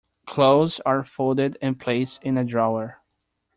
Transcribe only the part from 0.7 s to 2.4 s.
are folded and placed in